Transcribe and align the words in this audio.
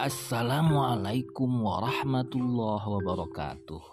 Assalamualaikum 0.00 1.60
warahmatullahi 1.60 2.88
wabarakatuh. 2.88 3.84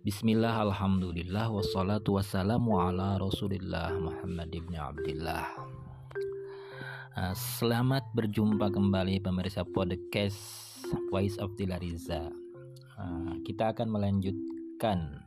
Bismillah, 0.00 0.64
Alhamdulillah, 0.64 1.52
wassalatu 1.52 2.16
wassalamu 2.16 2.80
ala 2.80 3.20
rasulillah 3.20 3.92
Muhammad 4.00 4.48
ibn 4.48 4.80
Abdullah 4.80 5.44
ah, 7.20 7.36
Selamat 7.36 8.00
berjumpa 8.16 8.72
kembali 8.72 9.20
pemirsa 9.20 9.60
podcast 9.60 10.40
Voice 11.12 11.36
of 11.36 11.52
Dilariza 11.60 12.32
ah, 12.96 13.36
Kita 13.44 13.76
akan 13.76 13.92
melanjutkan 13.92 15.20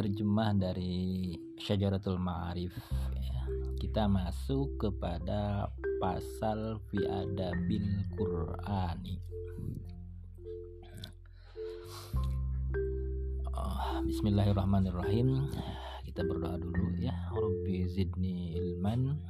terjemah 0.00 0.56
dari 0.56 1.36
Syajaratul 1.60 2.16
Ma'arif 2.16 2.72
ya. 3.20 3.44
Kita 3.76 4.08
masuk 4.08 4.80
kepada 4.80 5.68
pasal 6.00 6.80
fi 6.88 7.04
adabil 7.04 7.84
Qur'ani. 8.16 9.20
Oh, 13.52 14.00
Bismillahirrahmanirrahim. 14.08 15.52
Kita 16.08 16.24
berdoa 16.24 16.56
dulu 16.56 16.96
ya. 16.96 17.12
Rabbi 17.36 17.84
zidni 17.84 18.56
ilman. 18.56 19.20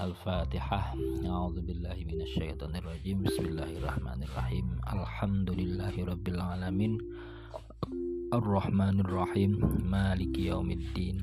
Al-Fatihah. 0.00 0.96
A'udzu 1.28 1.60
billahi 1.60 2.00
minasyaitonir 2.08 2.80
rajim. 2.80 3.20
Bismillahirrahmanirrahim. 3.28 4.80
Alhamdulillahirabbil 4.88 6.40
alamin. 6.40 6.96
Ar-Rahmanir-Rahim. 8.34 9.62
Maliki 9.86 10.50
Yaumiddin. 10.50 11.22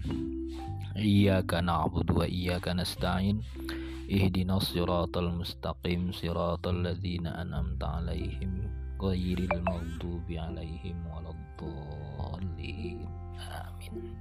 Iyyaka 0.96 1.60
na'budu 1.60 2.24
wa 2.24 2.28
iyyaka 2.30 2.72
nasta'in. 2.72 3.44
Ihdinas 4.08 4.72
siratal 4.72 5.36
mustaqim. 5.36 6.16
Siratal 6.16 6.80
ladzina 6.80 7.36
an'amta 7.44 8.00
'alaihim 8.00 8.70
ghairil 8.96 9.60
maghdubi 9.68 10.40
'alaihim 10.40 10.96
waladdallin. 11.12 13.04
Amin. 13.52 14.16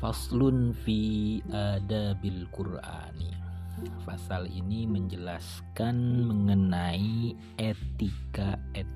Faslun 0.00 0.72
fi 0.72 1.36
adabil 1.52 2.48
Qur'ani. 2.48 3.36
Pasal 4.04 4.48
ini 4.48 4.84
menjelaskan 4.84 6.24
mengenai 6.28 7.36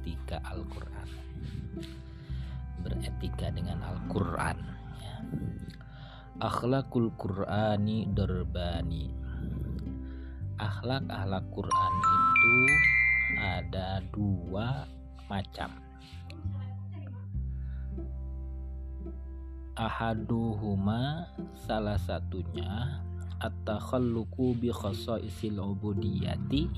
etika-etika 0.05 0.37
Al-Quran. 0.45 1.09
Beretika 2.85 3.49
dengan 3.49 3.81
Al-Quran 3.81 4.59
ya. 5.01 5.17
Akhlakul 6.45 7.09
Qurani 7.17 8.05
Dorbani. 8.13 9.09
Akhlak-akhlak 10.61 11.45
Quran 11.51 11.93
itu 12.05 12.57
ada 13.41 14.05
dua 14.13 14.85
macam. 15.27 15.73
Ahaduhuma 19.75 21.27
salah 21.67 21.99
satunya 21.99 23.03
at-takhalluqu 23.43 24.55
bi 24.55 24.71
khasaisil 24.71 25.59
ubudiyati 25.59 26.71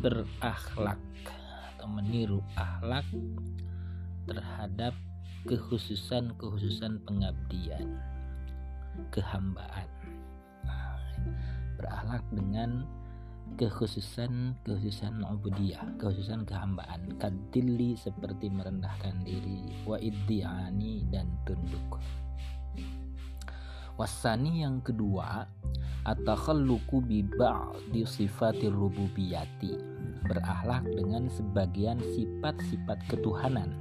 berakhlak 0.00 1.00
atau 1.74 1.86
meniru 1.88 2.40
akhlak 2.56 3.04
terhadap 4.24 4.96
kekhususan-kekhususan 5.44 7.04
pengabdian 7.04 8.00
kehambaan. 9.12 9.88
Berakhlak 11.76 12.24
dengan 12.32 12.88
kekhususan 13.60 14.56
kekhususan 14.64 15.20
ubudiyah 15.20 15.84
kekhususan 16.00 16.48
kehambaan. 16.48 17.20
Kadili 17.20 17.92
seperti 18.00 18.48
merendahkan 18.48 19.20
diri 19.20 19.84
wa 19.84 20.00
dan 21.12 21.28
tunduk 21.44 22.00
Wasani 23.94 24.66
yang 24.66 24.82
kedua 24.82 25.46
at-takhalluqu 26.02 26.98
bi 27.06 27.22
ba'di 27.22 28.02
sifatir 28.02 28.74
rububiyati 28.74 29.78
berakhlak 30.26 30.82
dengan 30.90 31.30
sebagian 31.30 32.02
sifat-sifat 32.02 32.98
ketuhanan. 33.06 33.78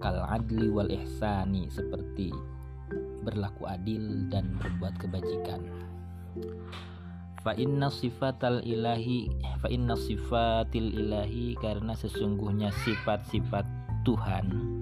Kal 0.00 0.16
adli 0.16 0.72
wal 0.72 0.88
ihsani 0.88 1.68
seperti 1.68 2.32
berlaku 3.22 3.68
adil 3.68 4.26
dan 4.32 4.56
berbuat 4.56 4.96
kebajikan. 4.96 5.60
Fa 7.44 7.52
inna 7.52 7.92
sifatal 7.92 8.64
ilahi 8.64 9.28
fa 9.60 9.68
inna 9.68 9.98
sifatil 9.98 10.88
ilahi 10.88 11.58
karena 11.60 11.92
sesungguhnya 11.92 12.72
sifat-sifat 12.86 13.66
Tuhan 14.08 14.80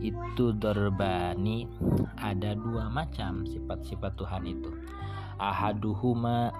itu 0.00 0.56
dorbani 0.56 1.68
ada 2.16 2.56
dua 2.56 2.88
macam 2.88 3.44
sifat-sifat 3.44 4.16
Tuhan 4.16 4.44
itu. 4.48 4.70
Ahaduhuma 5.36 6.52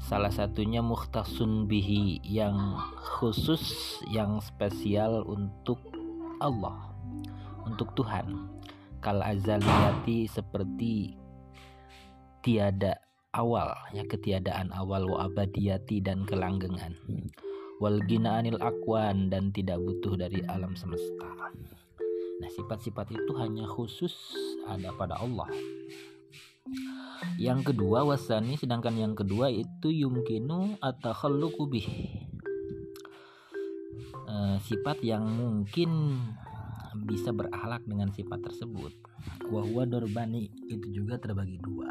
salah 0.00 0.32
satunya 0.32 0.84
muhtasun 0.84 1.68
bihi 1.68 2.20
yang 2.24 2.76
khusus 3.20 3.96
yang 4.12 4.40
spesial 4.40 5.24
untuk 5.28 5.80
Allah 6.40 6.92
untuk 7.68 7.92
Tuhan. 7.96 8.52
Kal 9.04 9.20
azaliyati 9.20 10.24
seperti 10.24 11.16
tiada 12.40 13.00
awal 13.36 13.72
ya 13.92 14.04
ketiadaan 14.08 14.72
awal 14.72 15.04
wa 15.08 15.28
abadiyati 15.28 16.00
dan 16.00 16.24
kelanggengan. 16.24 16.96
Wal 17.82 18.00
ginaanil 18.08 18.60
akwan 18.64 19.28
dan 19.28 19.52
tidak 19.52 19.82
butuh 19.82 20.16
dari 20.16 20.40
alam 20.48 20.72
semesta 20.72 21.28
Nah, 22.42 22.50
sifat-sifat 22.50 23.14
itu 23.14 23.32
hanya 23.38 23.66
khusus 23.70 24.14
ada 24.66 24.90
pada 24.94 25.20
Allah. 25.22 25.46
Yang 27.36 27.74
kedua 27.74 28.08
wasani 28.08 28.56
sedangkan 28.56 28.96
yang 28.96 29.14
kedua 29.14 29.52
itu 29.52 29.92
yumkinu 29.92 30.80
atau 30.80 31.12
bih. 31.68 31.88
E, 34.24 34.34
sifat 34.64 35.04
yang 35.04 35.24
mungkin 35.28 36.20
bisa 37.04 37.34
berakhlak 37.34 37.84
dengan 37.84 38.10
sifat 38.14 38.40
tersebut. 38.48 38.92
Wahwa 39.50 39.84
dorbani 39.84 40.48
itu 40.70 40.88
juga 40.94 41.20
terbagi 41.20 41.60
dua. 41.60 41.90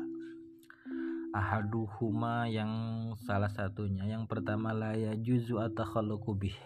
Ahaduhuma 1.33 2.45
yang 2.45 2.71
salah 3.25 3.49
satunya 3.49 4.05
yang 4.05 4.29
pertama 4.29 4.69
laya 4.73 5.13
juzu 5.17 5.61
atau 5.61 5.85
bih. 6.33 6.57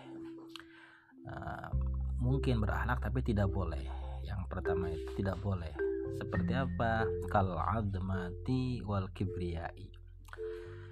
E, 1.28 1.34
mungkin 2.18 2.62
berakhlak 2.62 3.02
tapi 3.02 3.22
tidak 3.26 3.50
boleh. 3.50 3.82
Yang 4.26 4.42
pertama 4.52 4.92
itu 4.92 5.08
tidak 5.18 5.40
boleh. 5.40 5.72
Seperti 6.18 6.54
apa? 6.58 7.06
Kal 7.30 7.56
admati 7.56 8.82
wal 8.84 9.08
kibriyai. 9.14 9.88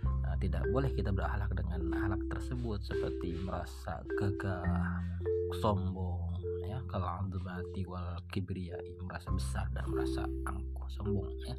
Nah, 0.05 0.37
tidak 0.37 0.69
boleh 0.69 0.93
kita 0.93 1.09
berakhlak 1.09 1.51
dengan 1.57 1.89
akhlak 1.97 2.21
tersebut 2.29 2.79
seperti 2.85 3.33
merasa 3.41 4.05
gagah 4.21 5.01
sombong 5.59 6.39
ya. 6.69 6.77
Kal 6.87 7.03
admati 7.03 7.83
wal 7.89 8.21
kibriyai 8.29 9.01
merasa 9.01 9.33
besar 9.33 9.65
dan 9.73 9.89
merasa 9.89 10.23
angkuh 10.45 10.87
sombong 10.93 11.33
ya. 11.43 11.57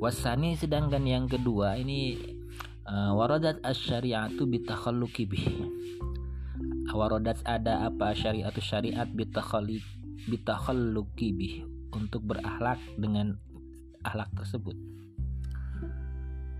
Wasani 0.00 0.56
sedangkan 0.56 1.04
yang 1.04 1.28
kedua 1.28 1.76
ini 1.76 2.16
uh, 2.88 3.12
waradat 3.12 3.60
asyariatu 3.60 4.48
bitakhalluqi 4.48 5.28
bih 5.28 5.46
warodat 6.94 7.38
ada 7.46 7.86
apa 7.86 8.12
syariat 8.14 8.54
syariat 8.58 9.08
bitakhalluqi 10.28 11.28
bih 11.34 11.54
untuk 11.94 12.22
berakhlak 12.26 12.78
dengan 12.98 13.38
akhlak 14.06 14.30
tersebut? 14.36 14.76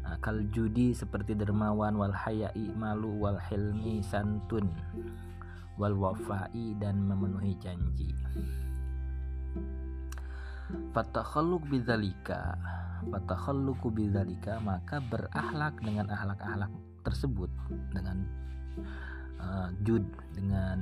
Akal 0.06 0.42
judi 0.50 0.90
seperti 0.90 1.38
dermawan 1.38 1.94
wal 1.94 2.10
hayai 2.10 2.74
malu 2.74 3.14
wal 3.14 3.38
hilmi 3.38 4.02
santun 4.02 4.66
wal 5.78 5.94
wafai 5.94 6.74
dan 6.82 6.98
memenuhi 7.06 7.54
janji. 7.62 8.10
Fatakhalluq 10.90 11.66
bidzalika. 11.70 12.58
Fatakhalluqu 13.08 13.88
bidzalika 13.88 14.60
maka 14.60 15.00
berakhlak 15.00 15.78
dengan 15.80 16.10
akhlak-akhlak 16.12 16.68
tersebut 17.00 17.48
dengan 17.96 18.28
uh, 19.40 19.68
jud 19.82 20.04
dengan 20.36 20.78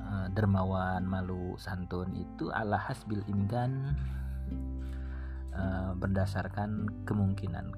uh, 0.00 0.26
dermawan 0.32 1.04
malu 1.04 1.54
santun 1.60 2.10
itu 2.16 2.48
ala 2.50 2.80
hasbil 2.80 3.20
imkan 3.28 3.92
uh, 5.52 5.92
berdasarkan 5.96 6.88
kemungkinan 7.04 7.72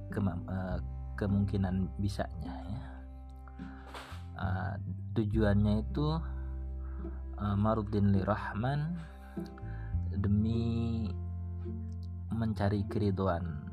uh, 0.48 0.78
kemungkinan 1.18 1.90
bisanya 1.98 2.54
ya. 2.70 2.86
uh, 4.38 4.74
tujuannya 5.18 5.82
itu 5.82 6.22
uh, 7.42 7.56
marudin 7.58 8.14
li 8.14 8.22
rahman 8.22 8.94
demi 10.14 11.06
mencari 12.34 12.86
keriduan 12.86 13.66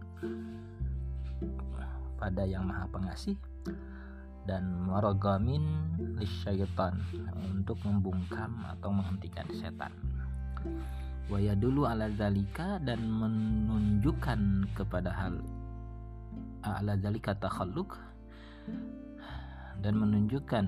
pada 2.18 2.47
yang 2.47 2.65
maha 2.65 2.89
pengasih 2.89 3.38
dan 4.45 4.86
maragamin 4.86 5.65
lisyaitan 6.18 7.01
untuk 7.50 7.77
membungkam 7.81 8.65
atau 8.77 8.94
menghentikan 8.94 9.45
setan. 9.57 9.92
Waya 11.25 11.57
dulu 11.57 11.89
ala 11.89 12.09
zalika 12.13 12.77
dan 12.81 13.01
menunjukkan 13.01 14.69
kepada 14.77 15.09
hal 15.09 15.42
ala 16.62 16.97
zalika 16.97 17.33
takhalluk 17.38 17.97
dan 19.81 19.94
menunjukkan 19.97 20.65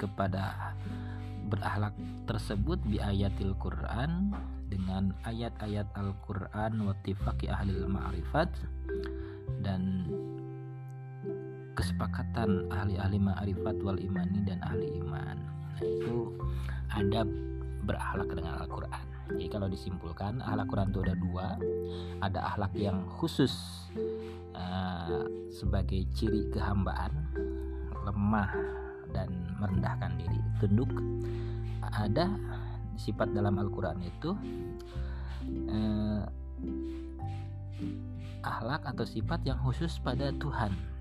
kepada 0.00 0.72
berakhlak 1.48 1.92
tersebut 2.24 2.80
di 2.88 3.00
ayatil 3.00 3.56
Quran 3.60 4.32
dengan 4.66 5.14
ayat-ayat 5.22 5.86
Al-Quran 5.94 6.90
watifaki 6.90 7.46
ahli 7.46 7.86
ma'rifat 7.86 8.50
dan 9.62 10.10
kesepakatan 11.96 12.68
ahli-ahli 12.68 13.16
ma'rifat 13.16 13.80
wal 13.80 13.96
imani 13.96 14.44
dan 14.44 14.60
ahli 14.68 15.00
iman. 15.00 15.32
Nah 15.40 15.80
itu 15.80 16.28
ada 16.92 17.24
berakhlak 17.88 18.36
dengan 18.36 18.60
Al-Quran. 18.60 19.04
Jadi 19.32 19.48
kalau 19.48 19.64
disimpulkan 19.72 20.44
akhlak 20.44 20.68
Quran 20.68 20.92
itu 20.92 21.00
ada 21.08 21.16
dua. 21.16 21.46
Ada 22.20 22.38
akhlak 22.52 22.76
yang 22.76 23.00
khusus 23.16 23.56
uh, 24.52 25.24
sebagai 25.48 26.04
ciri 26.12 26.44
kehambaan 26.52 27.16
lemah 28.04 28.52
dan 29.16 29.32
merendahkan 29.56 30.20
diri 30.20 30.36
tunduk. 30.60 30.92
Ada 31.80 32.28
sifat 33.00 33.32
dalam 33.32 33.56
Al-Quran 33.56 34.04
itu 34.04 34.36
uh, 35.72 36.28
akhlak 38.44 38.84
atau 38.84 39.08
sifat 39.08 39.48
yang 39.48 39.56
khusus 39.64 39.96
pada 40.04 40.28
Tuhan 40.36 40.95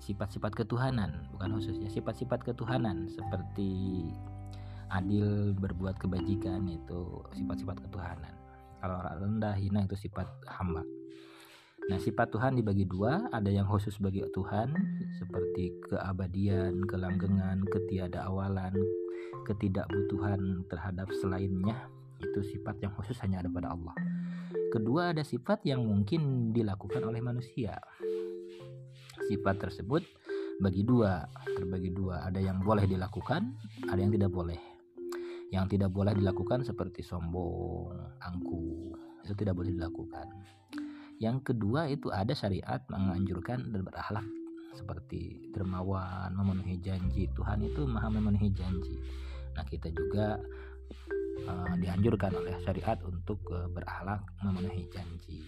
sifat-sifat 0.00 0.52
ketuhanan 0.54 1.28
bukan 1.34 1.58
khususnya 1.58 1.90
sifat-sifat 1.90 2.42
ketuhanan 2.42 3.06
seperti 3.10 4.04
adil 4.92 5.54
berbuat 5.58 5.98
kebajikan 5.98 6.66
itu 6.70 7.24
sifat-sifat 7.34 7.82
ketuhanan 7.88 8.34
kalau 8.78 9.00
rendah 9.00 9.56
hina 9.56 9.86
itu 9.86 9.96
sifat 9.96 10.28
hamba 10.46 10.84
Nah, 11.84 12.00
sifat 12.00 12.32
Tuhan 12.32 12.56
dibagi 12.56 12.88
dua, 12.88 13.28
ada 13.28 13.52
yang 13.52 13.68
khusus 13.68 14.00
bagi 14.00 14.24
Tuhan 14.32 14.72
seperti 15.20 15.84
keabadian, 15.84 16.80
kelanggengan, 16.88 17.60
ketiada 17.68 18.24
awalan, 18.24 18.72
ketidakbutuhan 19.44 20.64
terhadap 20.72 21.12
selainnya. 21.20 21.76
Itu 22.24 22.40
sifat 22.40 22.80
yang 22.80 22.96
khusus 22.96 23.20
hanya 23.20 23.44
ada 23.44 23.52
pada 23.52 23.76
Allah. 23.76 23.92
Kedua, 24.72 25.12
ada 25.12 25.20
sifat 25.20 25.60
yang 25.68 25.84
mungkin 25.84 26.56
dilakukan 26.56 27.04
oleh 27.04 27.20
manusia. 27.20 27.76
Sifat 29.30 29.62
tersebut 29.62 30.02
bagi 30.62 30.82
dua, 30.86 31.26
terbagi 31.54 31.90
dua. 31.90 32.26
Ada 32.26 32.40
yang 32.42 32.62
boleh 32.62 32.86
dilakukan, 32.86 33.54
ada 33.90 34.00
yang 34.00 34.12
tidak 34.14 34.30
boleh 34.30 34.74
yang 35.54 35.70
tidak 35.70 35.94
boleh 35.94 36.10
dilakukan 36.10 36.66
seperti 36.66 37.06
sombong, 37.06 37.94
angku, 38.26 38.90
itu 39.22 39.34
tidak 39.38 39.54
boleh 39.54 39.70
dilakukan. 39.70 40.26
Yang 41.22 41.54
kedua 41.54 41.86
itu 41.86 42.10
ada 42.10 42.34
syariat 42.34 42.82
menganjurkan 42.90 43.70
dan 43.70 43.86
berakhlak 43.86 44.26
seperti 44.74 45.46
dermawan, 45.54 46.34
memenuhi 46.34 46.82
janji. 46.82 47.30
Tuhan 47.38 47.62
itu 47.62 47.86
maha 47.86 48.10
memenuhi 48.10 48.50
janji. 48.50 48.98
Nah 49.54 49.62
kita 49.62 49.94
juga 49.94 50.42
uh, 51.46 51.74
dianjurkan 51.78 52.34
oleh 52.34 52.58
syariat 52.66 52.98
untuk 53.06 53.38
uh, 53.54 53.70
berakhlak 53.70 54.26
memenuhi 54.42 54.90
janji. 54.90 55.46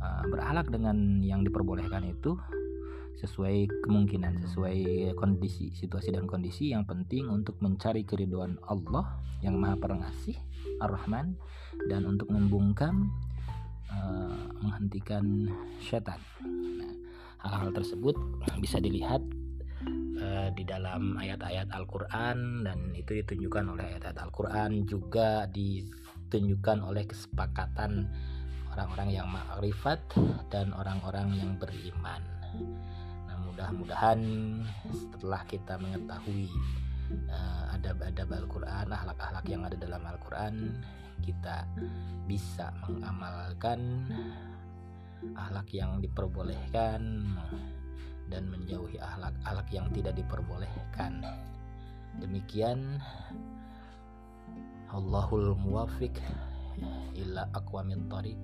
Uh, 0.00 0.24
berakhlak 0.32 0.72
dengan 0.72 1.20
yang 1.20 1.44
diperbolehkan 1.44 2.08
itu 2.08 2.40
sesuai 3.20 3.68
kemungkinan 3.84 4.40
sesuai 4.48 5.12
kondisi 5.12 5.76
situasi 5.76 6.16
dan 6.16 6.24
kondisi. 6.24 6.72
Yang 6.72 6.88
penting 6.96 7.28
untuk 7.28 7.60
mencari 7.60 8.08
keriduan 8.08 8.56
Allah 8.64 9.20
yang 9.44 9.60
maha 9.60 9.76
pengasih 9.76 10.40
ar-Rahman 10.80 11.36
dan 11.92 12.08
untuk 12.08 12.32
membungkam 12.32 13.12
uh, 13.92 14.48
menghentikan 14.64 15.52
syaitan. 15.84 16.16
Nah, 16.48 16.92
hal-hal 17.44 17.68
tersebut 17.76 18.16
bisa 18.56 18.80
dilihat 18.80 19.20
uh, 20.20 20.48
di 20.56 20.64
dalam 20.64 21.20
ayat-ayat 21.20 21.68
Al-Quran 21.76 22.64
dan 22.64 22.78
itu 22.96 23.20
ditunjukkan 23.20 23.76
oleh 23.76 23.84
ayat-ayat 23.96 24.16
Al-Quran 24.16 24.88
juga 24.88 25.44
ditunjukkan 25.52 26.78
oleh 26.88 27.04
kesepakatan 27.04 28.08
orang-orang 28.72 29.08
yang 29.10 29.26
makrifat 29.28 30.00
dan 30.48 30.70
orang-orang 30.74 31.34
yang 31.34 31.52
beriman 31.58 32.22
mudah-mudahan 33.60 34.20
setelah 34.88 35.44
kita 35.44 35.76
mengetahui 35.76 36.48
uh, 37.28 37.76
adab-adab 37.76 38.32
Al-Quran, 38.32 38.88
akhlak-akhlak 38.88 39.46
yang 39.52 39.62
ada 39.68 39.76
dalam 39.76 40.00
Al-Quran, 40.00 40.80
kita 41.20 41.68
bisa 42.24 42.72
mengamalkan 42.88 44.08
akhlak 45.36 45.68
yang 45.76 46.00
diperbolehkan 46.00 47.36
dan 48.32 48.42
menjauhi 48.48 48.96
akhlak-akhlak 48.96 49.68
yang 49.68 49.92
tidak 49.92 50.16
diperbolehkan. 50.16 51.20
Demikian 52.16 52.96
Allahul 54.88 55.52
muwafiq 55.52 56.16
illa 57.16 57.48
aqwamin 57.54 58.06
tariq. 58.10 58.38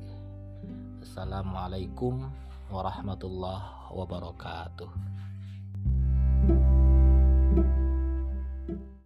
Assalamualaikum 1.02 2.26
warahmatullahi 2.72 3.94
wabarakatuh. 3.94 4.90